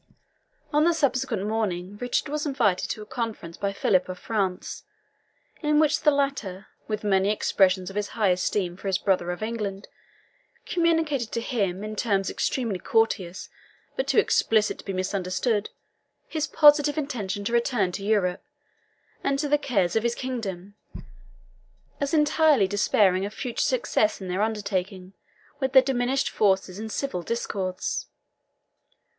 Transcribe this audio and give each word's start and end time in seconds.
On 0.73 0.83
the 0.83 0.95
subsequent 0.95 1.45
morning 1.45 1.95
Richard 1.97 2.27
was 2.27 2.47
invited 2.47 2.89
to 2.89 3.03
a 3.03 3.05
conference 3.05 3.55
by 3.55 3.71
Philip 3.71 4.09
of 4.09 4.17
France, 4.17 4.81
in 5.61 5.79
which 5.79 6.01
the 6.01 6.09
latter, 6.09 6.65
with 6.87 7.03
many 7.03 7.29
expressions 7.29 7.91
of 7.91 7.95
his 7.95 8.07
high 8.17 8.29
esteem 8.29 8.75
for 8.77 8.87
his 8.87 8.97
brother 8.97 9.29
of 9.29 9.43
England, 9.43 9.87
communicated 10.65 11.31
to 11.33 11.39
him 11.39 11.83
in 11.83 11.95
terms 11.95 12.31
extremely 12.31 12.79
courteous, 12.79 13.47
but 13.95 14.07
too 14.07 14.17
explicit 14.17 14.79
to 14.79 14.85
be 14.85 14.91
misunderstood, 14.91 15.69
his 16.27 16.47
positive 16.47 16.97
intention 16.97 17.43
to 17.45 17.53
return 17.53 17.91
to 17.91 18.03
Europe, 18.03 18.41
and 19.23 19.37
to 19.37 19.47
the 19.47 19.59
cares 19.59 19.95
of 19.95 20.01
his 20.01 20.15
kingdom, 20.15 20.73
as 21.99 22.11
entirely 22.11 22.67
despairing 22.67 23.23
of 23.23 23.35
future 23.35 23.61
success 23.61 24.19
in 24.19 24.29
their 24.29 24.41
undertaking, 24.41 25.13
with 25.59 25.73
their 25.73 25.83
diminished 25.83 26.31
forces 26.31 26.79
and 26.79 26.91
civil 26.91 27.21
discords. 27.21 28.07